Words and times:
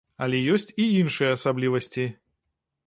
Але 0.25 0.37
ёсць 0.53 0.71
і 0.81 0.87
іншыя 1.01 1.37
асаблівасці. 1.37 2.09